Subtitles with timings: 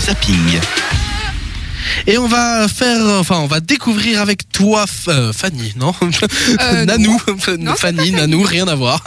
[0.00, 0.60] zapping.
[2.06, 5.94] Et on va faire, enfin, on va découvrir avec toi, euh, Fanny, non
[6.60, 7.20] Euh, Nanou,
[7.58, 8.10] non, Fanny.
[8.12, 9.02] Nanou, rien à voir.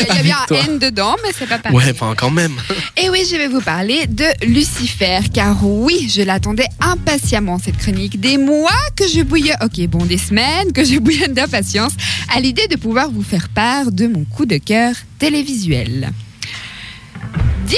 [0.00, 1.76] Il y a bien un N dedans, mais c'est pas pareil.
[1.76, 2.54] Ouais, enfin, quand même.
[2.96, 8.20] Et oui, je vais vous parler de Lucifer, car oui, je l'attendais impatiemment, cette chronique.
[8.20, 11.92] Des mois que je bouillonne, ok, bon, des semaines que je bouillonne d'impatience
[12.34, 16.10] à l'idée de pouvoir vous faire part de mon coup de cœur télévisuel.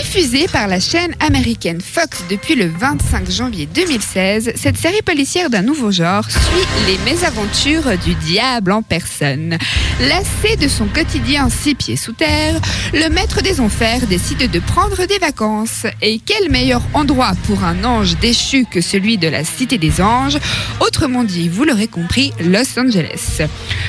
[0.02, 5.62] Diffusée par la chaîne américaine Fox depuis le 25 janvier 2016, cette série policière d'un
[5.62, 9.56] nouveau genre suit les mésaventures du diable en personne.
[10.02, 12.60] Lassé de son quotidien six pieds sous terre,
[12.92, 15.86] le maître des enfers décide de prendre des vacances.
[16.02, 20.38] Et quel meilleur endroit pour un ange déchu que celui de la Cité des Anges,
[20.80, 23.40] autrement dit, vous l'aurez compris, Los Angeles.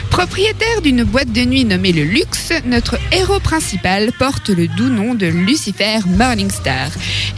[0.10, 5.14] Propriétaire d'une boîte de nuit nommée le Luxe, notre héros principal porte le doux nom
[5.14, 6.90] de Lucifer Morningstar.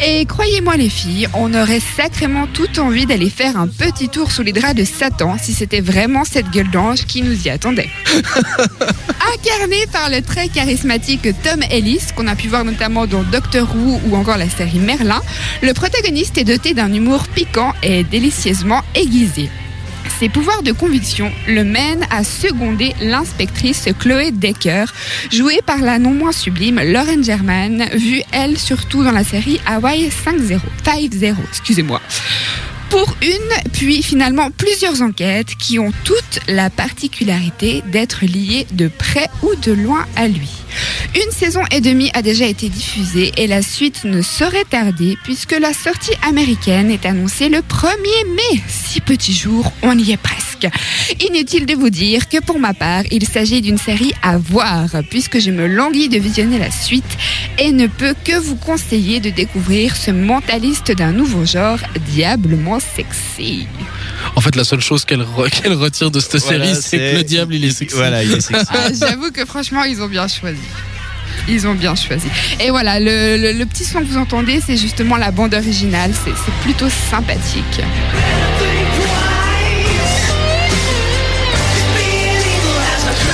[0.05, 4.41] Et croyez-moi les filles, on aurait sacrément tout envie d'aller faire un petit tour sous
[4.41, 7.89] les draps de Satan si c'était vraiment cette gueule d'ange qui nous y attendait.
[9.33, 14.01] Incarné par le très charismatique Tom Ellis, qu'on a pu voir notamment dans Doctor Who
[14.05, 15.21] ou encore la série Merlin,
[15.61, 19.49] le protagoniste est doté d'un humour piquant et délicieusement aiguisé.
[20.19, 24.83] Ses pouvoirs de conviction le mènent à seconder l'inspectrice Chloé Decker,
[25.31, 30.09] jouée par la non moins sublime Lauren German, vue elle surtout dans la série Hawaii
[30.09, 32.01] 5-0, 5-0, excusez-moi
[32.89, 39.27] pour une, puis finalement plusieurs enquêtes qui ont toutes la particularité d'être liées de près
[39.43, 40.49] ou de loin à lui.
[41.15, 45.53] Une saison et demie a déjà été diffusée et la suite ne saurait tarder puisque
[45.59, 48.61] la sortie américaine est annoncée le 1er mai.
[48.67, 50.67] Six petits jours, on y est presque.
[51.27, 55.39] Inutile de vous dire que pour ma part, il s'agit d'une série à voir puisque
[55.39, 57.03] je me languis de visionner la suite
[57.57, 61.79] et ne peux que vous conseiller de découvrir ce mentaliste d'un nouveau genre
[62.13, 63.65] diablement sexy.
[64.35, 67.17] En fait, la seule chose qu'elle re- qu'elle retire de cette Voilà, série, c'est que
[67.17, 67.95] le diable, il est sexy.
[67.95, 68.65] Voilà, il est sexy.
[68.69, 70.59] Ah, J'avoue que franchement, ils ont bien choisi.
[71.47, 72.27] Ils ont bien choisi.
[72.59, 76.11] Et voilà, le, le- le petit son que vous entendez, c'est justement la bande originale.
[76.13, 77.81] C'est c'est plutôt sympathique.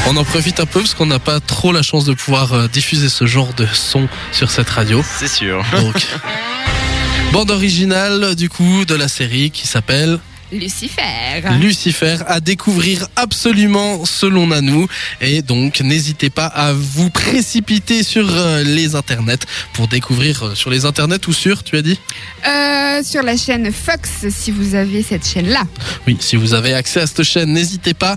[0.08, 2.68] On en profite un peu parce qu'on n'a pas trop la chance de pouvoir euh,
[2.68, 5.04] diffuser ce genre de son sur cette radio.
[5.18, 5.64] C'est sûr.
[5.82, 5.96] Donc,
[7.32, 10.20] bande originale du coup de la série qui s'appelle
[10.52, 11.42] Lucifer.
[11.60, 14.88] Lucifer à découvrir absolument selon Nanou
[15.20, 20.70] et donc n'hésitez pas à vous précipiter sur euh, les internets pour découvrir euh, sur
[20.70, 22.00] les internets ou sur tu as dit?
[22.48, 25.64] Euh, sur la chaîne Fox, si vous avez cette chaîne-là.
[26.06, 28.14] oui si vous avez accès à cette chaîne n'hésitez pas